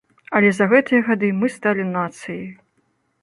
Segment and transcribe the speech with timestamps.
[0.37, 2.43] Але за гэтыя гады мы сталі нацыяй.